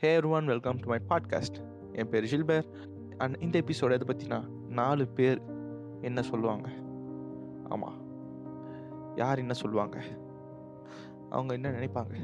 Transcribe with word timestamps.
Hey 0.00 0.20
one 0.20 0.46
welcome 0.46 0.76
to 0.76 0.88
my 0.88 0.98
podcast 1.08 1.56
என் 1.92 2.08
பேர் 2.08 2.24
ஜில்பேர். 2.24 2.66
And 3.16 3.36
இந்த 3.40 3.58
எபிசோட 3.58 3.92
எதை 3.92 4.04
பற்றினா 4.06 4.48
நாலு 4.68 5.08
பேர் 5.08 5.40
என்ன 6.00 6.22
சொல்லுவாங்க? 6.22 6.68
ஆமாம் 7.68 7.96
யார் 9.16 9.38
என்ன 9.38 9.52
சொல்லுவாங்க? 9.52 9.98
அவங்க 11.30 11.54
என்ன 11.54 11.70
நினைப்பாங்க? 11.70 12.14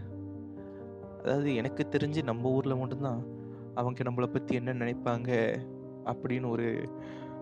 அதாவது 1.21 1.55
எனக்கு 1.55 1.89
தெரிஞ்சு 1.91 2.23
நம்ம 2.23 2.51
ஊரில் 2.51 2.77
மட்டும்தான் 2.77 3.27
அவங்க 3.75 4.03
நம்மளை 4.03 4.27
பற்றி 4.27 4.55
என்ன 4.55 4.73
நினைப்பாங்க 4.73 5.59
அப்படின்னு 6.05 6.49
ஒரு 6.49 6.89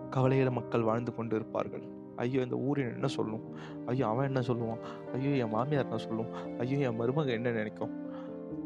கவலையில் 0.09 0.51
மக்கள் 0.51 0.81
வாழ்ந்து 0.81 1.15
கொண்டு 1.15 1.35
இருப்பார்கள். 1.35 1.83
ஐயோ 2.15 2.41
இந்த 2.41 2.55
ஊர் 2.55 2.77
என்ன 2.77 3.07
சொல்லும்? 3.07 3.55
ஐயோ 3.85 4.07
அவன் 4.07 4.25
என்ன 4.25 4.39
சொல்லுவான்? 4.39 4.79
ஐயோ 5.13 5.45
என் 5.45 5.49
மாமியார் 5.49 5.83
என்ன 5.83 5.97
சொல்லும்? 5.97 6.57
ஐயோ 6.57 6.89
என் 6.89 6.99
மருமக 6.99 7.27
என்ன 7.29 7.51
நினைக்கும்? 7.51 8.02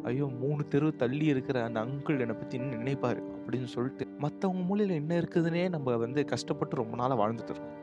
ஐயோ 0.07 0.25
மூணு 0.41 0.61
தெரு 0.73 0.87
தள்ளி 1.01 1.25
இருக்கிற 1.33 1.57
அந்த 1.67 1.79
அங்கிள் 1.85 2.21
என்னை 2.23 2.35
பற்றி 2.39 2.55
என்ன 2.59 2.77
நினைப்பார் 2.81 3.19
அப்படின்னு 3.35 3.69
சொல்லிட்டு 3.75 4.05
மற்றவங்க 4.23 4.63
மூலையில் 4.69 4.99
என்ன 5.01 5.13
இருக்குதுன்னே 5.21 5.63
நம்ம 5.75 5.95
வந்து 6.05 6.21
கஷ்டப்பட்டு 6.31 6.81
ரொம்ப 6.81 6.95
நாளாக 7.01 7.17
வாழ்ந்துட்டு 7.21 7.53
இருக்கோம். 7.53 7.75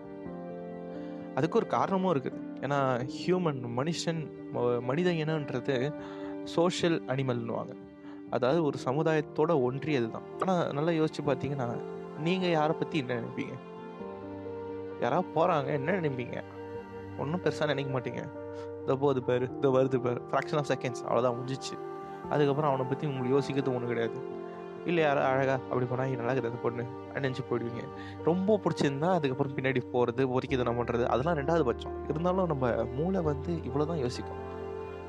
அதுக்கு 1.39 1.59
ஒரு 1.61 1.69
காரணமும் 1.77 2.13
இருக்குது. 2.15 2.41
ஏன்னா 2.65 2.79
ஹியூமன் 3.19 3.61
மனுஷன் 3.79 4.21
மனித 4.89 5.11
இனன்றது 5.23 5.77
சோஷியல் 6.55 6.99
அனிமல்னுவாங்க 7.13 7.75
அதாவது 8.37 8.61
ஒரு 8.69 8.79
சமுதாயத்தோட 8.87 9.53
ஒன்றியது 9.67 10.09
தான் 10.15 10.29
ஆனால் 10.43 10.63
நல்லா 10.77 10.93
யோசிச்சு 11.01 11.23
பார்த்தீங்கன்னா 11.29 11.69
நீங்கள் 12.27 12.55
யாரை 12.59 12.75
பற்றி 12.81 12.97
என்ன 13.03 13.17
நினைப்பீங்க? 13.21 13.55
யாராவது 15.03 15.29
போகிறாங்க 15.37 15.71
என்ன 15.79 15.97
நினைப்பீங்க? 16.01 16.39
ஒன்றும் 17.23 17.43
பெருசாக 17.45 17.69
நினைக்க 17.73 17.91
மாட்டீங்க. 17.97 18.23
இதோ 18.83 18.95
போகுது 19.03 19.21
பேர் 19.29 19.45
இதோ 19.59 19.71
வருது 19.79 19.99
பேர். 20.07 20.21
ஃப்ராக்ஷன் 20.31 20.61
ஆஃப் 20.61 20.71
செகண்ட்ஸ் 20.73 21.05
அவ்வளோதான் 21.07 21.37
முடிஞ்சிச்சு. 21.39 21.77
அதுக்கப்புறம் 22.33 22.71
அவனை 22.71 22.87
பற்றி 22.93 23.05
உங்களுக்கு 23.11 23.37
யோசிக்கிறது 23.37 23.75
ஒன்றும் 23.77 23.93
கிடையாது. 23.93 24.19
இல்லை 24.91 25.03
யாரும் 25.05 25.27
அழகா 25.29 25.55
அப்படி 25.69 25.87
போனால் 25.91 26.17
நல்லா 26.21 26.33
இருக்குது 26.35 26.63
பொண்ணு 26.65 26.83
நினச்சி 27.25 27.43
போயிடுவீங்க. 27.51 27.83
ரொம்ப 28.31 28.57
பிடிச்சிருந்தா 28.65 29.11
அதுக்கப்புறம் 29.19 29.55
பின்னாடி 29.59 29.81
போகிறது 29.93 30.23
ஒரிக்கிறது 30.37 30.67
நம்ம 30.69 30.81
பண்ணுறது 30.81 31.05
அதெல்லாம் 31.13 31.39
ரெண்டாவது 31.41 31.65
பட்சம். 31.69 31.95
இருந்தாலும் 32.13 32.51
நம்ம 32.53 32.73
மூளை 32.99 33.23
வந்து 33.31 33.53
இவ்வளோ 33.69 33.87
தான் 33.93 34.03
யோசிக்கும். 34.05 34.41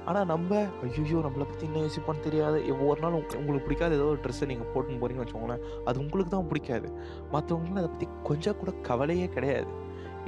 ஆனால் 0.09 0.27
நம்ம 0.31 0.51
ஐயோ 0.85 1.19
நம்மளை 1.25 1.45
பற்றி 1.51 1.63
என்ன 1.67 1.79
யோசிப்பான்னு 1.85 2.25
தெரியாது. 2.25 2.57
ஒவ்வொரு 2.73 2.99
நாள் 3.03 3.15
உங்களுக்கு 3.39 3.65
பிடிக்காத 3.67 3.95
ஏதோ 3.99 4.07
ஒரு 4.13 4.21
ட்ரெஸ்ஸை 4.25 4.47
நீங்கள் 4.51 4.69
போட்டுன்னு 4.73 5.01
போறீங்கன்னு 5.03 5.25
வச்சுக்கோங்களேன் 5.25 5.63
அது 5.89 5.97
உங்களுக்கு 6.03 6.33
தான் 6.35 6.49
பிடிக்காது. 6.51 6.89
மற்றவங்களுக்கு 7.33 7.81
அதை 7.83 7.89
பற்றி 7.93 8.07
கொஞ்சம் 8.29 8.59
கூட 8.61 8.73
கவலையே 8.89 9.27
கிடையாது. 9.35 9.71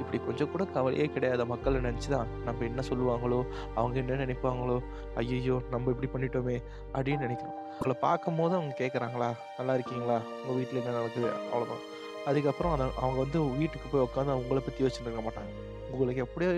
இப்படி 0.02 0.18
கொஞ்சம் 0.26 0.50
கூட 0.52 0.64
கவலையே 0.76 1.06
கிடையாது. 1.14 1.44
மக்களை 1.52 1.78
நினச்சி 1.86 2.08
தான் 2.14 2.28
நம்ம 2.46 2.64
என்ன 2.70 2.82
சொல்லுவாங்களோ 2.90 3.40
அவங்க 3.78 3.96
என்ன 4.02 4.18
நினைப்பாங்களோ 4.24 4.76
ஐயோ 5.22 5.56
நம்ம 5.74 5.94
இப்படி 5.94 6.10
பண்ணிட்டோமே 6.14 6.56
அப்படின்னு 6.96 7.26
நினைக்கிறோம். 7.26 7.56
உங்களை 7.76 7.96
பார்க்கும் 8.06 8.38
போது 8.40 8.54
அவங்க 8.58 8.74
கேட்குறாங்களா 8.82 9.30
நல்லா 9.58 9.74
இருக்கீங்களா? 9.78 10.18
உங்கள் 10.40 10.58
வீட்டில் 10.58 10.80
என்ன 10.82 10.94
நடக்குது? 10.98 11.30
அவ்வளோதான் 11.52 11.84
அதுக்கப்புறம் 12.30 12.72
அதை 12.74 12.86
அவங்க 13.02 13.18
வந்து 13.24 13.40
வீட்டுக்கு 13.60 13.88
போய் 13.92 14.06
உட்காந்து 14.06 14.34
அவங்கள 14.36 14.60
பற்றி 14.68 14.84
வச்சுருக்க 14.86 15.22
மாட்டாங்க. 15.28 15.52
உங்களுக்கு 15.92 16.24
எப்படியோ 16.26 16.50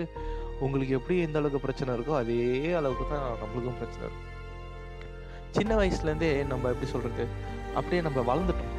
உங்களுக்கு 0.65 0.93
எப்படி 0.97 1.15
எந்த 1.25 1.37
அளவுக்கு 1.39 1.65
பிரச்சனை 1.65 1.93
இருக்கோ 1.97 2.15
அதே 2.23 2.41
அளவுக்கு 2.79 3.05
தான் 3.13 3.25
நம்மளுக்கும் 3.43 3.79
பிரச்சனை 3.81 4.03
இருக்கும் 4.07 4.27
சின்ன 5.57 5.71
வயசுலேருந்தே 5.79 6.29
நம்ம 6.51 6.69
எப்படி 6.73 6.89
சொல்கிறது 6.91 7.23
அப்படியே 7.79 8.01
நம்ம 8.07 8.19
வளர்ந்துட்டோம். 8.29 8.75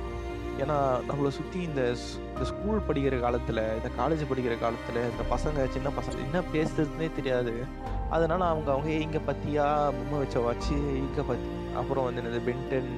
ஏன்னா 0.59 0.77
நம்மளை 1.09 1.29
சுற்றி 1.29 1.63
இந்த 1.63 1.81
ஸ்- 1.81 2.19
இந்த 2.29 2.45
ஸ்கூல் 2.45 2.81
படிக்கிற 2.89 3.21
காலத்தில் 3.21 3.57
இந்த 3.57 3.91
காலேஜ் 3.99 4.31
படிக்கிற 4.33 4.59
காலத்தில் 4.59 5.11
இந்த 5.11 5.25
பசங்க 5.31 5.69
சின்ன 5.71 5.89
பசங்க 5.89 6.19
என்ன 6.25 6.41
பேசுறதுனே 6.53 7.13
தெரியாது. 7.15 7.65
அதனால் 8.11 8.41
அவங்க 8.41 8.71
அவங்க 8.71 8.91
இங்கே 8.91 9.19
பற்றியா 9.19 9.85
பொம்மை 9.87 10.19
வச்ச 10.19 10.41
வாட்சி 10.41 10.73
இங்கே 10.97 11.21
பற்றி 11.21 11.49
அப்புறம் 11.77 12.05
வந்து 12.05 12.23
இந்த 12.23 12.53
பென்டன் 12.53 12.91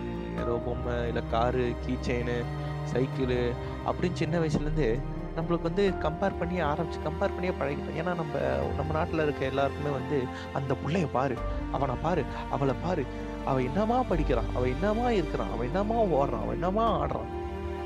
ஏதோ 0.42 0.60
பொம்மை 0.64 1.08
இல்லை 1.08 1.22
காரு 1.30 1.74
கீ 1.86 2.12
செயினு 2.12 2.44
சைக்கிளு 2.92 3.52
அப்படின்னு 3.86 4.12
சின்ன 4.12 4.38
வயசுலேருந்து 4.38 5.00
நம்மளுக்கு 5.36 5.62
வந்து 5.62 5.92
கம்பேர் 6.02 6.38
பண்ணி 6.38 6.62
ஆரம்பிச்சு 6.62 7.04
கம்பேர் 7.04 7.34
பண்ணியே 7.36 7.52
பழகிட்டோம். 7.60 7.96
ஏன்னா 7.98 8.14
நம்ம 8.14 8.34
நம்ம 8.76 8.92
நாட்டில் 8.92 9.20
இருக்க 9.20 9.44
எல்லாருக்குமே 9.44 9.90
வந்து 9.90 10.22
அந்த 10.52 10.74
பிள்ளைய 10.74 11.08
பாரு 11.12 11.36
அவனை 11.72 11.94
பாரு 12.02 12.24
அவளை 12.50 12.74
பாரு 12.82 13.04
அவன் 13.44 13.64
என்னமா 13.64 14.02
படிக்கிறான் 14.02 14.44
அவன் 14.54 14.70
என்னமா 14.70 15.10
இருக்கிறான் 15.10 15.50
அவன் 15.52 15.66
என்னமா 15.66 15.94
ஓடுறான் 15.94 16.42
அவன் 16.42 16.52
என்னமா 16.52 17.04
ஆடுறான். 17.04 17.30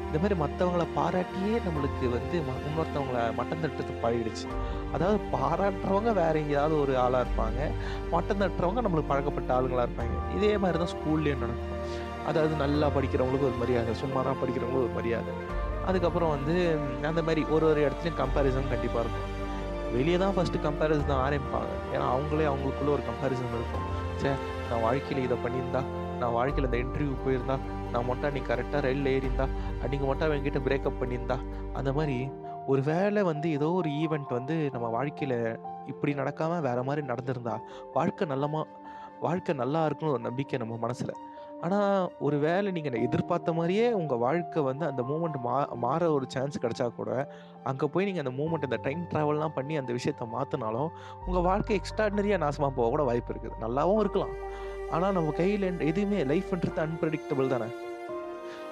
இந்த 0.08 0.18
மாதிரி 0.20 0.36
மற்றவங்கள 0.42 0.84
பாராட்டியே 0.98 1.56
நம்மளுக்கு 1.64 2.04
வந்து 2.16 2.36
இன்னொருத்தவங்களை 2.40 2.68
இன்னொருத்தவங்கள 2.68 3.18
மட்டம் 3.38 3.62
தட்டுறது 3.62 3.94
பழகிடுச்சு. 4.04 4.46
அதாவது 4.94 5.18
பாராட்டுறவங்க 5.34 6.12
வேற 6.20 6.34
எங்கேயாவது 6.42 6.74
ஒரு 6.82 6.92
ஆளாக 7.04 7.24
இருப்பாங்க. 7.24 7.60
மட்டம் 8.14 8.40
தட்டுறவங்க 8.42 8.82
நம்மளுக்கு 8.86 9.10
பழக்கப்பட்ட 9.12 9.50
ஆளுங்களாக 9.56 9.86
இருப்பாங்க. 9.88 10.16
இதே 10.36 10.52
மாதிரி 10.62 10.78
தான் 10.82 10.92
ஸ்கூல்லேயும் 10.94 11.42
நடக்கும். 11.44 11.74
அதாவது 12.30 12.54
நல்லா 12.64 12.86
படிக்கிறவங்களுக்கு 12.96 13.48
ஒரு 13.50 13.58
மரியாதை 13.62 13.94
சுமாராக 14.02 14.36
படிக்கிறவங்களுக்கு 14.42 14.86
ஒரு 14.88 14.96
மரியாதை. 14.98 15.34
அதுக்கப்புறம் 15.90 16.32
வந்து 16.36 16.54
அந்த 17.10 17.20
மாதிரி 17.26 17.42
ஒரு 17.54 17.64
ஒரு 17.72 17.80
இடத்துலையும் 17.86 18.20
கம்பேரிசன் 18.22 18.72
கண்டிப்பாக 18.74 19.04
இருக்கும். 19.04 19.28
வெளியே 19.96 20.16
தான் 20.22 20.34
ஃபஸ்ட்டு 20.36 20.64
கம்பேரிசன் 20.68 21.10
தான் 21.12 21.24
ஆரம்பிப்பாங்க. 21.26 21.72
ஏன்னா 21.94 22.06
அவங்களே 22.14 22.48
அவங்களுக்குள்ள 22.52 22.90
ஒரு 22.96 23.04
கம்பேரிசன் 23.10 23.54
இருக்கும். 23.58 23.86
சே 24.22 24.30
நான் 24.70 24.84
வாழ்க்கையில் 24.86 25.24
இதை 25.26 25.38
பண்ணியிருந்தா 25.44 25.82
நான் 26.20 26.34
வாழ்க்கையில் 26.38 26.68
இந்த 26.70 26.80
இன்டர்வியூ 26.84 27.14
போயிருந்தா 27.26 27.56
நான் 27.92 28.08
மட்டும் 28.10 28.34
நீ 28.36 28.40
கரெக்டாக 28.50 28.82
ரயிலில் 28.86 29.12
ஏறிந்தா 29.14 29.46
அன்றைக்கி 29.82 30.04
மட்டும் 30.06 30.26
அவங்ககிட்ட 30.28 30.60
பிரேக்கப் 30.68 31.00
பண்ணியிருந்தா 31.02 31.38
அந்த 31.72 31.92
மாதிரி 31.92 32.18
ஒரு 32.72 32.82
வேளை 32.82 33.22
வந்து 33.22 33.48
ஏதோ 33.50 33.68
ஒரு 33.80 33.90
ஈவெண்ட் 34.02 34.32
வந்து 34.38 34.56
நம்ம 34.74 34.86
வாழ்க்கையில் 34.96 35.38
இப்படி 35.86 36.12
நடக்காமல் 36.14 36.64
வேறு 36.68 36.82
மாதிரி 36.88 37.04
நடந்திருந்தா 37.06 37.54
வாழ்க்கை 37.96 38.26
நல்லமா 38.34 38.62
வாழ்க்கை 39.26 39.52
நல்லா 39.54 39.80
இருக்குன்னு 39.84 40.14
ஒரு 40.16 40.24
நம்பிக்கை 40.26 40.58
நம்ம 40.58 40.74
மனசில். 40.76 41.12
ஆனால் 41.66 42.12
ஒரு 42.26 42.36
வேளை 42.38 42.68
நீங்கள் 42.74 43.04
எதிர்பார்த்த 43.06 43.52
மாதிரியே 43.52 43.86
உங்கள் 44.00 44.20
வாழ்க்கை 44.24 44.60
வந்து 44.68 44.84
அந்த 44.86 45.02
மூமெண்ட் 45.02 45.38
மா 45.46 45.54
மாற 45.84 46.10
ஒரு 46.16 46.26
சான்ஸ் 46.34 46.60
கிடச்சா 46.64 46.86
கூட 46.98 47.10
அங்கே 47.70 47.86
போய் 47.94 48.06
நீங்கள் 48.08 48.24
அந்த 48.24 48.34
மூமெண்ட் 48.40 48.66
இந்த 48.68 48.78
டைம் 48.84 49.02
ட்ராவல்லாம் 49.12 49.56
பண்ணி 49.56 49.76
அந்த 49.76 49.92
விஷயத்த 49.98 50.26
மாற்றினாலும் 50.36 50.90
உங்கள் 51.26 51.46
வாழ்க்கை 51.50 51.80
எக்ஸ்ட்ராடினரியாக 51.80 52.42
நாசமாக 52.44 52.72
போக 52.78 52.88
கூட 52.88 53.04
வாய்ப்பு 53.10 53.32
இருக்குது. 53.34 53.58
நல்லாவும் 53.64 54.02
இருக்கலாம். 54.04 54.34
ஆனால் 54.90 55.12
நம்ம 55.12 55.30
கையில் 55.30 55.66
எதுவுமே 55.78 56.24
லைஃப்ன்றது 56.24 56.80
அன்பிரடிக்டபிள் 56.86 57.46
தானே? 57.46 57.66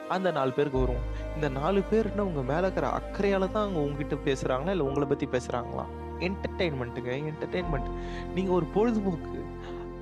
அந்த 0.09 0.31
நாலு 0.31 0.50
பேருக்கு 0.53 0.78
வரும். 0.78 1.04
இந்த 1.34 1.49
நாலு 1.49 1.82
பேர்னா 1.91 2.19
உங்கள் 2.19 2.49
மேலே 2.50 2.60
இருக்கிற 2.60 2.88
அக்கறையால் 2.99 3.53
தான் 3.53 3.65
அவங்க 3.65 3.81
உங்ககிட்ட 3.81 4.16
பேசுகிறாங்களா 4.28 4.75
இல்லை 4.75 4.87
உங்களை 4.87 5.09
பற்றி 5.09 5.27
பேசுகிறாங்களா 5.27 5.84
என்டர்டெயின்மெண்ட்டுங்க 6.27 7.10
என்டர்டெயின்மெண்ட் 7.31 7.88
நீங்கள் 8.34 8.54
ஒரு 8.54 8.66
பொழுதுபோக்கு. 8.75 9.41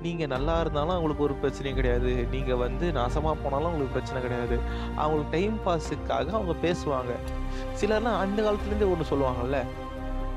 நீங்கள் 0.01 0.27
நல்லா 0.27 0.59
இருந்தாலும் 0.59 0.89
அவங்களுக்கு 0.89 1.23
ஒரு 1.23 1.35
பிரச்சனையும் 1.41 1.73
கிடையாது. 1.73 2.27
நீங்கள் 2.31 2.55
வந்து 2.55 2.91
நாசமாக 2.91 3.35
போனாலும் 3.43 3.69
அவங்களுக்கு 3.69 3.95
பிரச்சனை 3.97 4.21
கிடையாது. 4.21 4.57
அவங்களுக்கு 4.95 5.31
டைம் 5.31 5.57
பாஸுக்காக 5.65 6.31
அவங்க 6.39 6.55
பேசுவாங்க. 6.67 7.13
சிலர்லாம் 7.81 8.21
அந்த 8.23 8.41
காலத்துலேருந்தே 8.41 8.91
ஒன்று 8.93 9.11
சொல்லுவாங்கல்ல? 9.11 9.59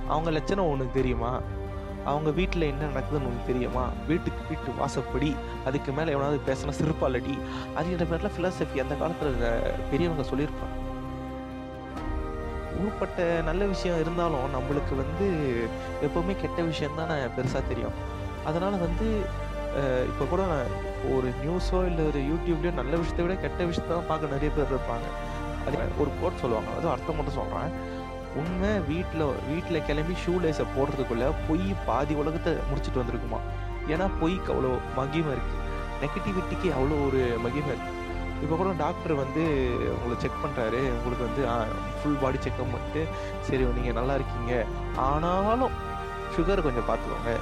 அவங்க 0.08 0.30
லட்சணம் 0.30 0.70
ஒன்று 0.70 0.86
தெரியுமா? 0.92 1.40
அவங்க 2.10 2.30
வீட்டில் 2.38 2.70
என்ன 2.72 2.88
நடக்குதுன்னு 2.90 3.28
உனக்கு 3.30 3.50
தெரியுமா? 3.50 3.84
வீட்டுக்கு 4.10 4.42
வீட்டு 4.50 4.76
வாசப்படி 4.80 5.30
அதுக்கு 5.68 5.90
மேலே 5.98 6.14
எவனாவது 6.16 6.38
பேசினா 6.48 6.74
சிறுப்பாலடி 6.80 7.34
அதுங்கிற 7.78 8.06
மாதிரிலாம் 8.10 8.36
ஃபிலாசபி 8.36 8.82
அந்த 8.84 8.94
காலத்தில் 9.02 9.34
பெரியவங்க 9.92 10.24
சொல்லியிருப்பாங்க. 10.30 10.76
ஊர்பட்ட 12.82 13.20
நல்ல 13.48 13.62
விஷயம் 13.74 14.00
இருந்தாலும் 14.02 14.54
நம்மளுக்கு 14.56 14.94
வந்து 15.02 15.26
எப்போவுமே 16.06 16.34
கெட்ட 16.42 16.60
விஷயம் 16.72 16.98
தான் 17.00 17.12
பெருசாக 17.36 17.62
தெரியும். 17.70 17.96
அதனால் 18.48 18.82
வந்து 18.86 19.06
இப்போ 20.10 20.24
கூட 20.32 20.42
ஒரு 21.14 21.28
நியூஸோ 21.42 21.78
இல்லை 21.88 22.02
ஒரு 22.10 22.20
யூடியூப்லேயோ 22.30 22.72
நல்ல 22.78 22.92
விஷயத்தை 23.00 23.24
விட 23.24 23.34
கெட்ட 23.42 23.60
விஷயத்தான் 23.70 24.08
பார்க்க 24.10 24.34
நிறைய 24.34 24.50
பேர் 24.56 24.72
இருப்பாங்க. 24.74 25.08
அது 25.66 25.76
ஒரு 26.02 26.10
கோட் 26.20 26.40
சொல்லுவாங்க. 26.42 26.70
அதுவும் 26.76 26.94
அர்த்தம் 26.94 27.18
மட்டும் 27.18 27.38
சொல்கிறேன் 27.40 27.70
உண்மை 28.40 28.72
வீட்டில் 28.90 29.24
வீட்டில் 29.50 29.84
கிளம்பி 29.88 30.14
ஷூ 30.24 30.32
லேஸை 30.44 30.66
போடுறதுக்குள்ளே 30.76 31.28
பொய் 31.48 31.68
பாதி 31.88 32.14
உலகத்தை 32.22 32.52
முடிச்சுட்டு 32.70 33.02
வந்திருக்குமா? 33.02 33.40
ஏன்னா 33.92 34.06
பொய்க்கு 34.20 34.52
அவ்வளோ 34.54 34.72
மகிமை 34.98 35.32
இருக்குது 35.36 35.64
நெகட்டிவிட்டிக்கு 36.02 36.68
அவ்வளோ 36.78 36.96
ஒரு 37.06 37.22
மகிமை 37.44 37.70
இருக்குது 37.74 37.96
இப்போ 38.42 38.56
கூட 38.58 38.72
டாக்டர் 38.82 39.12
வந்து 39.20 39.44
உங்களை 39.94 40.16
செக் 40.24 40.42
பண்ணுறாரு 40.42 40.80
உங்களுக்கு 40.96 41.24
வந்து 41.28 41.42
ஃபுல் 41.98 42.18
பாடி 42.22 42.38
செக்அப் 42.44 42.72
பண்ணிட்டு 42.74 43.02
சரி 43.46 43.62
நீங்கள் 43.78 43.96
நல்லா 43.98 44.16
இருக்கீங்க. 44.18 44.52
ஆனாலும் 45.06 45.74
சுகர் 46.34 46.64
கொஞ்சம் 46.66 46.88
பார்த்துக்கோங்க. 46.90 47.32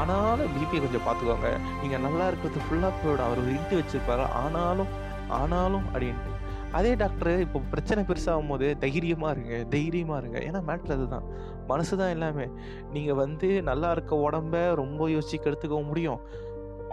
ஆனாலும் 0.00 0.52
பிபி 0.54 0.76
கொஞ்சம் 0.84 1.06
பார்த்துக்கோங்க. 1.08 1.50
நீங்கள் 1.82 2.04
நல்லா 2.06 2.26
இருக்கிறது 2.30 2.66
ஃபுல்லாக 2.66 2.92
போயிடும். 3.00 3.26
அவர் 3.28 3.42
ஒரு 3.44 3.52
இன்ட்டு 3.56 3.80
வச்சுருப்பாரு. 3.80 4.26
ஆனாலும் 4.42 4.92
ஆனாலும் 5.40 5.86
அப்படின்ட்டு. 5.92 6.33
அதே 6.78 6.94
டாக்டர் 6.94 7.40
இப்போ 7.40 7.58
பிரச்சனை 7.72 8.00
பெருசாகும் 8.04 8.48
போது 8.48 8.66
தைரியமாக 8.78 9.32
இருங்க 9.34 9.64
தைரியமாக 9.64 10.20
இருங்க. 10.22 10.38
ஏன்னா 10.48 10.60
மேட்ரு 10.68 10.94
அதுதான். 10.96 11.26
மனசு 11.66 11.96
தான் 11.96 12.08
எல்லாமே. 12.08 12.46
நீங்கள் 12.92 13.14
வந்து 13.14 13.48
நல்லா 13.62 13.90
இருக்க 13.90 14.16
உடம்ப 14.16 14.74
ரொம்ப 14.74 15.08
யோசிச்சு 15.08 15.38
கெடுத்துக்கவும் 15.38 15.90
முடியும். 15.92 16.20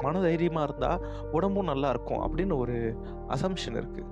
மன 0.03 0.19
தைரியமாக 0.19 0.67
இருந்தால் 0.67 1.01
உடம்பும் 1.31 1.69
நல்லா 1.71 1.89
இருக்கும் 1.89 2.21
அப்படின்னு 2.25 2.55
ஒரு 2.57 2.75
அசம்ஷன் 3.27 3.77
இருக்குது 3.81 4.07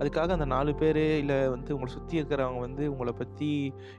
அதுக்காக 0.00 0.34
அந்த 0.36 0.44
நாலு 0.44 0.74
பேர் 0.74 1.02
இல்லை 1.18 1.36
வந்து 1.48 1.70
உங்களை 1.74 1.92
சுற்றி 1.92 2.20
இருக்கிறவங்க 2.20 2.58
வந்து 2.58 2.84
உங்களை 2.90 3.12
பற்றி 3.12 3.50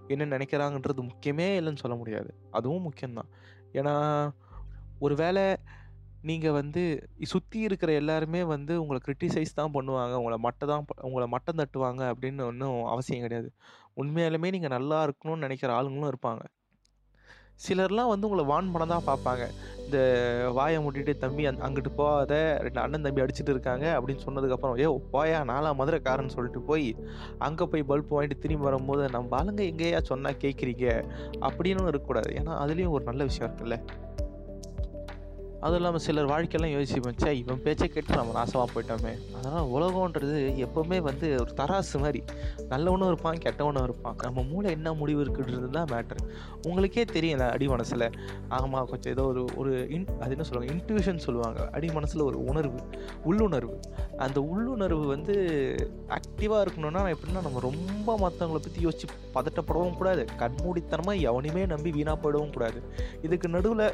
என்ன 0.08 0.38
நினைக்கிறாங்கன்றது 0.38 1.04
முக்கியமே 1.10 1.48
இல்லைன்னு 1.60 1.84
சொல்ல 1.84 1.96
முடியாது. 1.98 2.30
அதுவும் 2.52 2.86
முக்கியம்தான். 2.88 3.32
ஏன்னா 3.74 3.96
ஒரு 5.00 5.16
வேளை 5.16 5.44
நீங்கள் 6.28 6.52
வந்து 6.52 6.84
சுற்றி 7.22 7.60
இருக்கிற 7.60 7.92
எல்லாருமே 7.92 8.44
வந்து 8.44 8.82
உங்களை 8.82 9.02
கிரிட்டிசைஸ் 9.06 9.56
தான் 9.56 9.72
பண்ணுவாங்க. 9.74 10.14
உங்களை 10.14 10.38
மட்டை 10.44 10.66
தான் 10.66 10.86
ப- 10.86 11.08
உங்களை 11.08 11.28
மட்டம் 11.28 11.58
தட்டுவாங்க 11.58 12.14
அப்படின்னு 12.14 12.46
ஒன்றும் 12.46 12.84
அவசியம் 12.84 13.22
கிடையாது. 13.22 13.52
உண்மையாலுமே 13.98 14.50
நீங்கள் 14.50 14.70
நல்லா 14.70 15.06
இருக்கணும்னு 15.06 15.38
நினைக்கிற 15.38 15.82
ஆளுங்களும் 15.82 16.12
இருப்பாங்க. 16.12 16.40
சிலர்லாம் 17.68 18.08
வந்து 18.08 18.30
உங்களை 18.30 18.46
வான் 18.46 18.72
பண்ண 18.72 19.00
தான் 19.00 19.08
பார்ப்பாங்க. 19.08 19.48
இந்த 19.86 19.98
வாயை 20.54 20.84
மூடிட்டு 20.84 21.18
தம்பி 21.18 21.46
அந் 21.46 21.56
அங்கிட்டு 21.56 21.90
போகாத. 21.96 22.58
ரெண்டு 22.62 22.80
அண்ணன் 22.80 23.02
தம்பி 23.02 23.22
அடிச்சுட்டு 23.22 23.50
இருக்காங்க. 23.50 24.02
அப்படின்னு 24.02 24.20
சொன்னதுக்கப்புறம் 24.26 24.80
ஏ 24.80 24.86
போயா 25.14 25.44
நாலா 25.44 25.74
மதுரைக்காரன்னு 25.74 26.30
சொல்லிட்டு 26.30 26.62
போய் 26.62 26.96
அங்கே 27.38 27.66
போய் 27.66 27.84
பல்ப் 27.84 28.14
வாங்கிட்டு 28.14 28.40
திரும்பி 28.40 28.64
வரும்போது 28.64 29.10
நம்ம 29.10 29.44
ஆளுங்க 29.44 29.66
எங்கேயா 29.72 30.02
சொன்னால் 30.02 30.34
கேட்குறீங்க 30.34 31.04
அப்படின்னு 31.42 31.88
இருக்கக்கூடாது. 31.88 32.34
ஏன்னா 32.34 32.48
அதுலேயும் 32.48 32.90
ஒரு 32.90 33.04
நல்ல 33.04 33.24
விஷயம் 33.24 33.56
இருக்குல்ல. 33.56 33.86
அதுவும் 35.62 35.80
இல்லாமல் 35.80 36.04
சிலர் 36.06 36.30
வாழ்க்கையெல்லாம் 36.32 36.74
யோசிச்சு 36.74 37.14
ச்சே 37.22 37.32
இவன் 37.42 37.62
பேச்சை 37.66 37.88
கேட்டு 37.88 38.18
நம்ம 38.20 38.34
நாசமாக 38.38 38.68
போயிட்டோமே. 38.74 39.14
அதனால் 39.38 39.68
உலகன்றது 39.76 40.38
எப்போவுமே 40.66 40.98
வந்து 41.08 41.28
ஒரு 41.44 41.52
தராசு 41.60 42.00
மாதிரி. 42.04 42.22
நல்லவனும் 42.72 43.10
இருப்பான் 43.12 43.42
கெட்டவனும் 43.46 43.86
இருப்பான். 43.88 44.18
நம்ம 44.26 44.44
மூளை 44.52 44.72
என்ன 44.78 44.94
முடிவு 44.94 45.22
இருக்குன்றது 45.26 45.70
தான் 45.78 45.90
மேட்ரு 45.94 46.20
உங்களுக்கே 46.68 47.06
தெரியும் 47.06 47.44
அடி 47.56 47.68
மனசில். 47.68 48.06
ஆமாம் 48.58 48.88
கொஞ்சம் 48.92 49.14
ஏதோ 49.14 49.26
ஒரு 49.32 49.44
ஒரு 49.56 49.74
இன் 49.96 50.08
அது 50.20 50.32
என்ன 50.36 50.46
சொல்லுவாங்க? 50.50 50.72
இன்ட்யூஷன் 50.76 51.24
சொல்லுவாங்க. 51.28 51.70
அடி 51.70 51.90
மனசில் 51.98 52.28
ஒரு 52.30 52.40
உணர்வு 52.44 52.82
உள்ளுணர்வு. 53.24 53.78
அந்த 54.26 54.40
உள்ளுணர்வு 54.52 55.06
வந்து 55.16 55.36
ஆக்டிவாக 56.18 56.62
இருக்கணும்னா 56.66 57.04
எப்படின்னா 57.16 57.46
நம்ம 57.48 57.60
ரொம்ப 57.70 58.18
மற்றவங்களை 58.26 58.62
பற்றி 58.68 58.86
யோசிச்சு 58.88 59.10
பதட்டப்படவும் 59.38 59.98
கூடாது. 60.02 60.26
கண்மூடித்தனமாக 60.44 61.26
எவனையுமே 61.32 61.66
நம்பி 61.74 61.92
வீணாக 61.98 62.18
போயிடவும் 62.24 62.56
கூடாது. 62.58 62.82
இதுக்கு 63.22 63.50
நடுவில் 63.58 63.88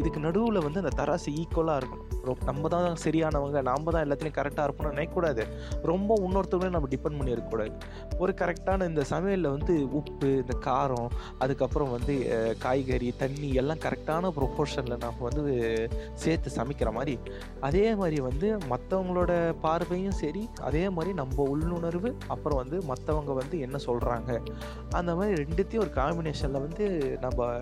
இதுக்கு 0.00 0.20
நடுவில் 0.24 0.64
வந்து 0.64 0.80
அந்த 0.82 0.90
தராசு 1.00 1.30
ஈக்குவலாக 1.30 1.80
இருக்கணும். 1.80 2.08
ரொ- 2.24 2.44
நம்ம 2.44 2.68
தான் 2.68 2.96
சரியானவங்க 3.04 3.62
நாம் 3.62 3.84
தான் 3.84 4.08
எல்லாத்துலேயும் 4.08 4.38
கரெக்டாக 4.38 4.68
இருப்போம்னு 4.68 4.94
நினைக்கக்கூடாது. 4.94 5.46
ரொம்ப 5.82 6.14
இன்னொருத்தவங்களையும் 6.18 6.70
நம்ம 6.70 6.88
டிபெண்ட் 6.88 6.98
பண்ணி 7.02 7.30
இருக்கக்கூடாது 7.30 7.72
ஒரு 8.18 8.34
கரெக்டான 8.36 8.88
இந்த 8.88 9.04
சமையலில் 9.10 9.50
வந்து 9.50 9.94
உப்பு 9.94 10.28
இந்த 10.28 10.58
காரம் 10.64 11.08
அதுக்கப்புறம் 11.38 11.90
வந்து 11.90 12.14
காய்கறி 12.58 13.14
தண்ணி 13.18 13.52
எல்லாம் 13.52 13.78
கரெக்டான 13.78 14.30
ப்ரொபோர்ஷனில் 14.36 14.98
நம்ம 14.98 15.28
வந்து 15.30 15.88
சேர்த்து 16.14 16.50
சமைக்கிற 16.54 16.92
மாதிரி. 16.92 17.18
அதே 17.60 17.94
மாதிரி 17.94 18.20
வந்து 18.20 18.58
மற்றவங்களோட 18.70 19.54
பார்வையும் 19.60 20.10
சரி 20.10 20.48
அதே 20.60 20.88
மாதிரி 20.88 21.14
நம்ம 21.14 21.42
உள்ளுணர்வு 21.42 22.16
அப்புறம் 22.28 22.58
வந்து 22.58 22.78
மற்றவங்க 22.78 23.34
வந்து 23.34 23.60
என்ன 23.60 23.78
சொல்கிறாங்க 23.86 24.46
அந்த 24.90 25.14
மாதிரி 25.14 25.42
ரெண்டுத்தையும் 25.42 25.78
ஒரு 25.78 25.90
காம்பினேஷனில் 25.94 26.64
வந்து 26.66 27.18
நம்ம 27.20 27.58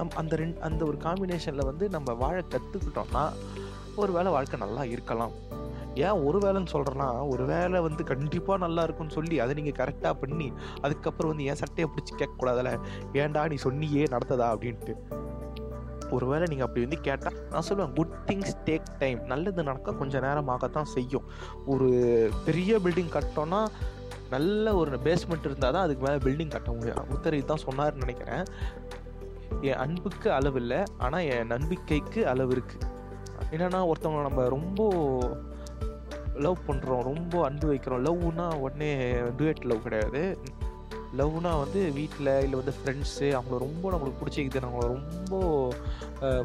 நம் 0.00 0.18
அந்த 0.22 0.34
ரெண்டு 0.42 0.58
அந்த 0.68 0.82
ஒரு 0.90 0.98
காம்பினேஷனில் 1.06 1.68
வந்து 1.70 1.86
நம்ம 1.96 2.12
வாழ 2.24 2.36
கற்றுக்கிட்டோம்னா 2.54 3.24
ஒரு 4.02 4.12
வேளை 4.16 4.30
வாழ்க்கை 4.36 4.58
நல்லா 4.64 4.84
இருக்கலாம். 4.94 5.32
ஏன் 6.06 6.18
ஒரு 6.26 6.38
வேலைன்னு 6.42 6.72
சொல்கிறேன்னா 6.72 7.06
ஒரு 7.32 7.44
வேலை 7.50 7.78
வந்து 7.86 8.02
கண்டிப்பாக 8.10 8.58
நல்லா 8.64 8.82
இருக்கும்னு 8.86 9.16
சொல்லி 9.16 9.36
அதை 9.44 9.54
நீங்கள் 9.58 9.78
கரெக்டாக 9.80 10.14
பண்ணி 10.20 10.46
அதுக்கப்புறம் 10.84 11.30
வந்து 11.32 11.46
ஏன் 11.50 11.60
சட்டையை 11.62 11.86
பிடிச்சி 11.94 12.12
கேட்கக்கூடாதுல. 12.20 12.72
ஏன்டா 13.22 13.42
நீ 13.52 13.56
சொன்னியே 13.64 14.04
நடத்ததா 14.14 14.48
அப்படின்ட்டு. 14.54 14.94
ஒரு 16.16 16.26
வேளை 16.30 16.44
நீங்கள் 16.50 16.66
அப்படி 16.66 16.84
வந்து 16.84 17.00
கேட்டால் 17.08 17.36
நான் 17.50 17.66
சொல்லுவேன் 17.68 17.92
குட் 17.98 18.14
திங்ஸ் 18.28 18.54
டேக் 18.68 18.88
டைம் 19.02 19.20
நல்லது 19.32 19.62
நடக்க 19.68 19.98
கொஞ்சம் 20.02 20.24
நேரமாகத்தான் 20.26 20.92
செய்யும். 20.96 21.26
ஒரு 21.72 21.88
பெரிய 22.46 22.78
பில்டிங் 22.84 23.12
கட்டோன்னா 23.16 23.60
நல்ல 24.34 24.74
ஒரு 24.80 24.98
பேஸ்மெண்ட் 25.04 25.46
இருந்தால் 25.48 25.74
தான் 25.76 25.84
அதுக்கு 25.86 26.04
மேலே 26.06 26.18
பில்டிங் 26.26 26.54
கட்ட 26.54 26.70
முடியும். 26.72 27.06
ஒருத்தர் 27.12 27.38
இதுதான் 27.40 27.64
சொன்னார்னு 27.68 28.02
நினைக்கிறேன். 28.04 28.44
என் 29.68 29.80
அன்புக்கு 29.84 30.28
அளவு 30.38 30.58
இல்லை 30.62 30.80
ஆனால் 31.04 31.26
என் 31.34 31.52
நம்பிக்கைக்கு 31.54 32.20
அளவு 32.32 32.52
இருக்குது 32.56 32.88
என்னன்னா 33.52 33.80
ஒருத்தவங்களை 33.90 34.24
நம்ம 34.28 34.42
ரொம்ப 34.56 34.80
லவ் 36.44 36.66
பண்ணுறோம் 36.66 37.06
ரொம்ப 37.10 37.34
அன்பு 37.46 37.66
வைக்கிறோம். 37.70 38.02
லவ்னா 38.06 38.46
உடனே 38.64 38.90
டுவேட் 39.38 39.66
லவ் 39.70 39.86
கிடையாது. 39.86 40.22
லவ்னா 41.18 41.52
வந்து 41.62 41.80
வீட்டில் 41.96 42.30
இல்லை 42.44 42.56
வந்து 42.60 42.74
ஃப்ரெண்ட்ஸு 42.78 43.28
அவங்கள 43.36 43.56
ரொம்ப 43.64 43.84
நம்மளுக்கு 43.92 44.20
பிடிச்சிக்குது 44.20 44.64
நம்மளை 44.64 44.86
ரொம்ப 44.96 45.40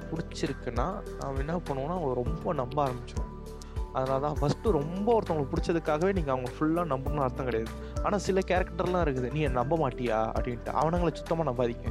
பிடிச்சிருக்குன்னா 0.09 0.87
நம்ம 1.19 1.41
என்ன 1.43 1.57
பண்ணுவோம்னா 1.67 1.97
அவங்கள 1.97 2.15
ரொம்ப 2.23 2.53
நம்ப 2.61 2.77
ஆரம்பிச்சோம் 2.85 3.29
அதனால 3.97 4.17
தான் 4.25 4.39
ஃபஸ்ட்டு 4.39 4.75
ரொம்ப 4.79 5.07
ஒருத்தவங்களுக்கு 5.15 5.53
பிடிச்சதுக்காகவே 5.53 6.13
நீங்கள் 6.17 6.35
அவங்க 6.35 6.49
ஃபுல்லாக 6.55 6.91
நம்பணும்னு 6.93 7.25
அர்த்தம் 7.25 7.49
கிடையாது. 7.49 7.73
ஆனால் 8.05 8.23
சில 8.25 8.39
கேரக்டர்லாம் 8.49 9.03
இருக்குது. 9.05 9.29
நீ 9.35 9.41
நம்ப 9.59 9.73
மாட்டியா? 9.83 10.17
அப்படின்ட்டு 10.35 10.71
அவனுங்களை 10.81 11.11
சுத்தமாக 11.19 11.45
நம்பாதீங்க. 11.49 11.87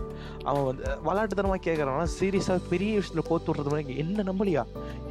அவன் 0.48 0.66
வந்து 0.68 0.84
விளாட்டுத்தனமாக 1.06 1.60
கேட்குறான் 1.68 2.10
சீரியஸாக 2.16 2.60
பெரிய 2.72 2.92
விஷயத்தில் 2.98 3.28
போத்து 3.30 3.48
விட்றது 3.50 3.72
மாதிரி 3.74 3.98
என்ன 4.04 4.24
நம்பலையா? 4.30 4.64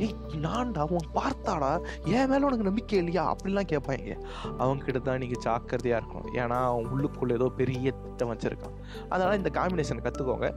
ஏய் 0.06 0.16
நான்டா 0.46 0.82
அவன் 0.88 1.10
பார்த்தாடா? 1.20 1.72
என் 2.16 2.30
மேலே 2.34 2.48
உனக்கு 2.50 2.70
நம்பிக்கை 2.70 3.00
இல்லையா? 3.04 3.26
அப்படிலாம் 3.34 3.70
கேட்பாங்க. 3.74 4.16
அவங்ககிட்ட 4.64 5.02
தான் 5.10 5.22
நீங்கள் 5.26 5.44
ஜாக்கிரதையாக 5.48 6.02
இருக்கணும். 6.02 6.30
ஏன்னா 6.42 6.60
அவன் 6.72 6.90
உள்ளுக்குள்ளே 6.94 7.38
ஏதோ 7.40 7.50
பெரிய 7.62 7.88
திட்டம் 8.04 8.32
வச்சுருக்கான். 8.34 8.78
அதனால் 9.14 9.40
இந்த 9.42 9.52
காம்பினேஷன் 9.60 10.06
கற்றுக்கோங்க 10.08 10.50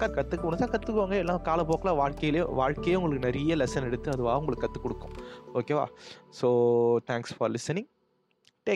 க 0.00 0.06
கற்றுக்க 0.16 0.42
முடிஞ்சால் 0.46 0.72
கற்றுக்கோங்க 0.72 1.14
எல்லாம் 1.22 1.44
காலப்போக்கில் 1.48 1.98
வாழ்க்கையிலே 2.00 2.42
வாழ்க்கையே 2.60 2.96
உங்களுக்கு 2.98 3.26
நிறைய 3.28 3.56
லெசன் 3.60 3.86
எடுத்து 3.90 4.08
அதுவாக 4.14 4.40
உங்களுக்கு 4.40 4.64
கற்றுக் 4.64 4.84
கொடுக்கும். 4.86 5.14
ஓகேவா 5.58 5.86
ஸோ 6.40 6.48
தேங்க்ஸ் 7.10 7.36
ஃபார் 7.36 7.52
லிசனிங் 7.54 7.88